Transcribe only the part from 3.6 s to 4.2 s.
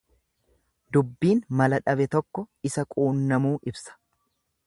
ibsa.